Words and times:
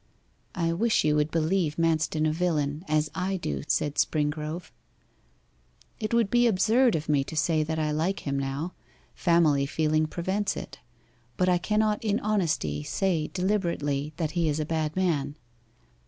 'I 0.55 0.73
wish 0.73 1.03
you 1.03 1.15
would 1.15 1.29
believe 1.29 1.75
Manston 1.75 2.27
a 2.27 2.31
villain, 2.33 2.83
as 2.87 3.11
I 3.13 3.37
do,' 3.37 3.61
said 3.67 3.97
Springrove. 3.99 4.71
'It 5.99 6.11
would 6.11 6.31
be 6.31 6.47
absurd 6.47 6.95
of 6.95 7.07
me 7.07 7.23
to 7.23 7.35
say 7.35 7.61
that 7.61 7.77
I 7.77 7.91
like 7.91 8.21
him 8.21 8.39
now 8.39 8.73
family 9.13 9.67
feeling 9.67 10.07
prevents 10.07 10.57
it, 10.57 10.79
but 11.37 11.47
I 11.49 11.59
cannot 11.59 12.03
in 12.03 12.19
honesty 12.19 12.81
say 12.81 13.27
deliberately 13.31 14.11
that 14.17 14.31
he 14.31 14.49
is 14.49 14.59
a 14.59 14.65
bad 14.65 14.95
man. 14.95 15.37